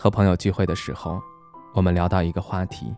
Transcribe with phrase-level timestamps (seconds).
[0.00, 1.20] 和朋友聚会的时候。
[1.72, 2.92] 我们聊到一个话题，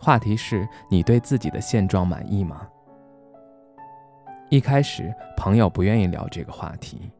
[0.00, 2.66] 话题是你对自己的现状满意吗？
[4.48, 7.12] 一开始朋友不愿意聊这个话题，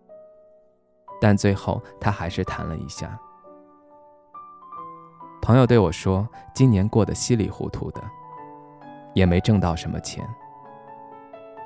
[1.21, 3.21] 但最后他还是谈了一下。
[5.43, 8.03] 朋友对我说：“今年过得稀里糊涂的，
[9.13, 10.27] 也没挣到什么钱，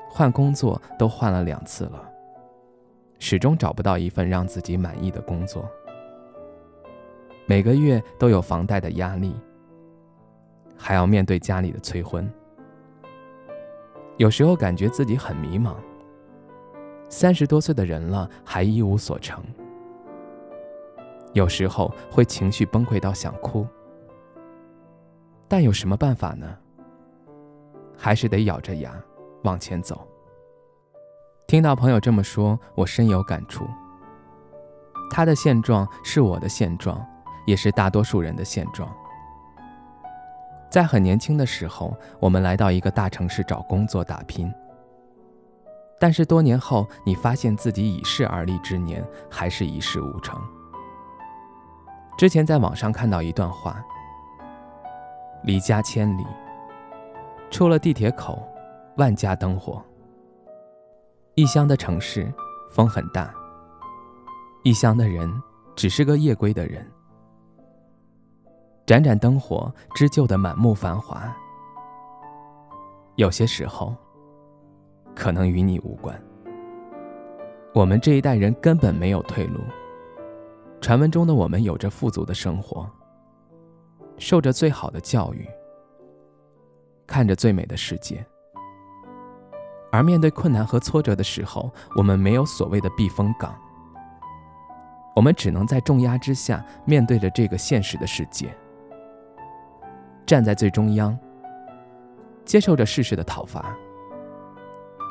[0.08, 2.02] 换工作都换了两次了，
[3.20, 5.64] 始终找不到一份让自己满意的工作。”
[7.50, 9.34] 每个月都有房贷的压力，
[10.78, 12.32] 还要面对家里的催婚，
[14.18, 15.74] 有时候感觉自己很迷茫。
[17.08, 19.42] 三十多岁的人了，还一无所成，
[21.32, 23.66] 有时候会情绪崩溃到想哭，
[25.48, 26.56] 但有什么办法呢？
[27.98, 28.94] 还是得咬着牙
[29.42, 30.06] 往前走。
[31.48, 33.66] 听到朋友这么说，我深有感触。
[35.10, 37.04] 他的现状是我的现状。
[37.50, 38.88] 也是大多数人的现状。
[40.70, 44.48] 在很年轻的时候，我们来到一个大城市找工作打拼。
[45.98, 50.40] 但是多年后，你发现自己已是而立之年，还是一事无成。
[52.16, 53.84] 之前在网上看到一段话：
[55.42, 56.24] 离家千里，
[57.50, 58.40] 出了地铁口，
[58.96, 59.82] 万家灯火。
[61.34, 62.32] 异乡的城市，
[62.70, 63.34] 风很大。
[64.62, 65.28] 异乡的人，
[65.74, 66.88] 只是个夜归的人。
[68.90, 71.32] 盏盏灯火织就的满目繁华，
[73.14, 73.94] 有些时候
[75.14, 76.20] 可能与你无关。
[77.72, 79.60] 我们这一代人根本没有退路。
[80.80, 82.84] 传闻中的我们有着富足的生活，
[84.18, 85.46] 受着最好的教育，
[87.06, 88.26] 看着最美的世界。
[89.92, 93.54] 而面对困难和挫折的时候，我们没有所谓的避风港，
[95.14, 98.52] 我们只能在重压之下面对着这个现实的世界。
[100.30, 101.18] 站在最中央，
[102.44, 103.76] 接受着世事的讨伐。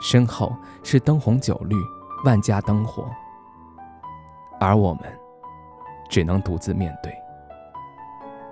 [0.02, 1.76] 身后是灯红酒绿、
[2.24, 3.06] 万家灯火，
[4.62, 5.04] 而我们
[6.10, 7.14] 只能独自面对。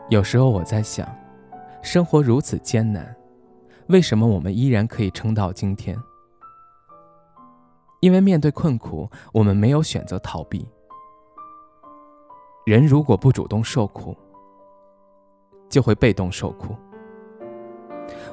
[0.09, 1.07] 有时候我在想，
[1.81, 3.15] 生活如此艰难，
[3.87, 5.97] 为什么我们依然可以撑到今天？
[8.01, 10.67] 因为面对困苦，我们没有选择逃避。
[12.65, 14.13] 人如果不主动受苦，
[15.69, 16.75] 就会被动受苦。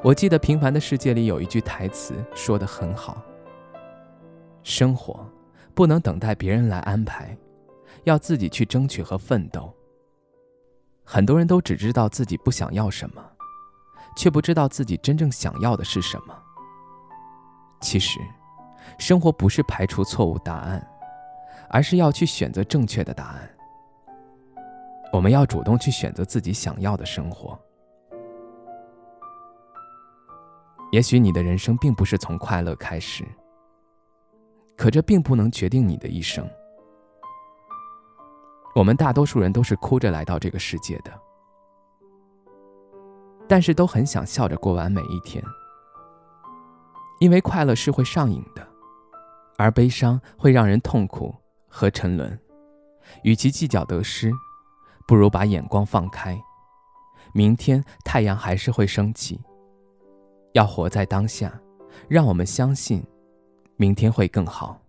[0.03, 3.21] 我记得《平凡的世界》里有一句台词说的很好
[4.63, 5.27] ：“生活
[5.73, 7.35] 不能等待别人来安排，
[8.03, 9.73] 要自己去争取和奋斗。”
[11.03, 13.23] 很多人都只知道自己不想要什么，
[14.15, 16.35] 却不知道自己真正想要的是什么。
[17.81, 18.19] 其实，
[18.97, 20.87] 生活不是排除错误答案，
[21.69, 23.49] 而是要去选择正确的答案。
[25.15, 27.57] 我们要主动去选择自己想要的生活。
[30.91, 33.23] 也许你的人生并不是从快乐开始，
[34.75, 36.45] 可这并不能决定你的一生。
[38.75, 41.13] 我们大多数人都是哭着来到这个世界的，
[43.47, 45.41] 但是都很想笑着过完每一天，
[47.21, 48.67] 因为快乐是会上瘾的，
[49.57, 51.33] 而悲伤会让人痛苦
[51.69, 52.37] 和沉沦。
[53.23, 54.29] 与其计较得失。
[55.07, 56.41] 不如把眼光放开，
[57.33, 59.39] 明天太阳还是会升起。
[60.53, 61.53] 要活在当下，
[62.07, 63.05] 让我们相信，
[63.75, 64.79] 明天会更好。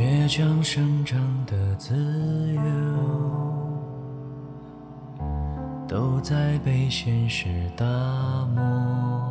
[0.00, 1.94] 倔强生长的自
[2.54, 2.62] 由，
[5.86, 7.84] 都在被现实打
[8.54, 9.30] 磨。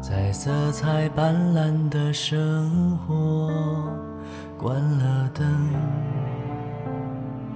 [0.00, 3.50] 在色彩斑斓的生活，
[4.56, 5.44] 关了灯，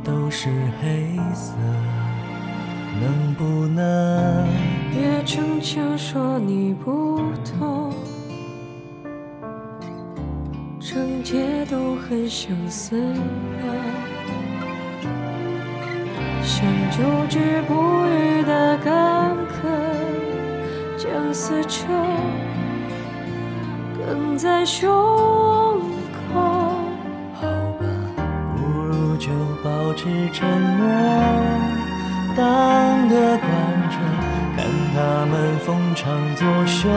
[0.03, 0.51] 都是
[0.83, 1.55] 黑色。
[3.01, 4.49] 能不能
[4.91, 7.88] 别逞强说你不懂，
[11.19, 13.65] 整街都很相似的，
[16.45, 19.69] 像久治不愈的干渴，
[20.97, 21.89] 将死囚
[23.99, 26.41] 哽在胸口。
[27.35, 27.49] 好
[27.81, 27.85] 吧，
[28.57, 29.29] 不如就
[29.65, 30.87] 保持沉默，
[32.37, 33.51] 当个观
[33.91, 33.99] 众，
[34.57, 36.89] 看他们逢场作秀。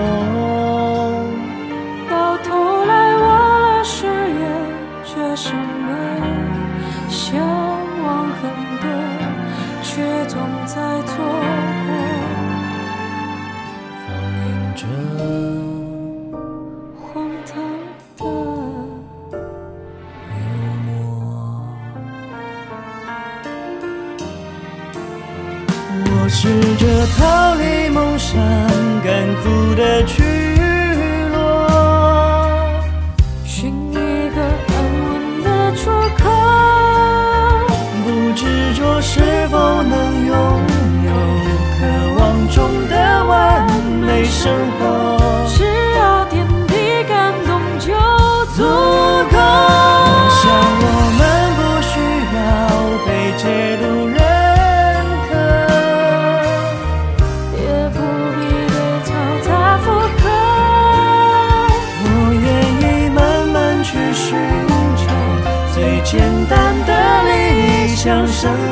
[26.33, 26.47] 试
[26.77, 28.39] 着逃离梦想，
[29.03, 30.23] 干枯的去
[31.33, 31.37] 落。
[33.45, 34.73] 寻一个安
[35.03, 36.23] 稳的出口。
[38.03, 39.19] 不执着是
[39.49, 40.33] 否能拥
[41.05, 41.11] 有
[41.77, 41.79] 渴
[42.17, 42.57] 望中
[42.89, 42.95] 的
[43.25, 43.67] 完
[44.01, 44.49] 美生
[44.79, 45.10] 活，
[68.41, 68.70] 想生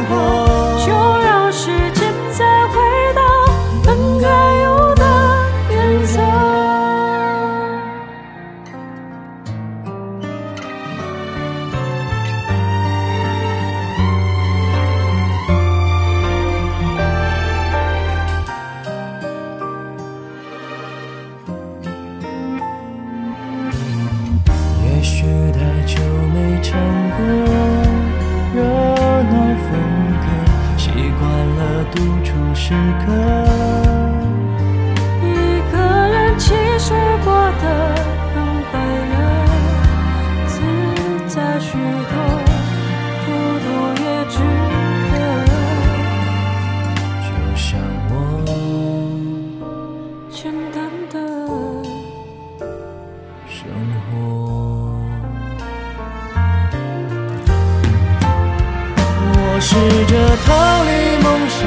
[60.45, 60.47] 逃
[60.83, 60.89] 离
[61.23, 61.59] 梦想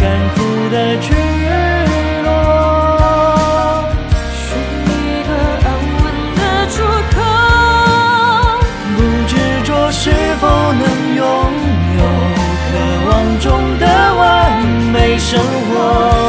[0.00, 0.02] 干
[0.34, 0.36] 枯
[0.70, 1.06] 的坠
[2.22, 2.26] 落，
[4.32, 4.42] 寻
[4.86, 4.88] 一
[5.26, 5.30] 个
[5.64, 5.66] 安
[6.00, 6.02] 稳
[6.36, 6.40] 的
[6.70, 6.74] 出
[7.14, 7.16] 口。
[8.96, 8.98] 不
[9.28, 9.32] 执
[9.64, 10.02] 着，是
[10.40, 10.42] 否
[10.72, 10.82] 能
[11.16, 11.22] 拥
[11.98, 12.02] 有
[12.70, 12.72] 渴
[13.10, 13.44] 望中
[13.78, 13.82] 的
[14.14, 14.22] 完
[14.92, 15.40] 美生
[15.70, 16.23] 活？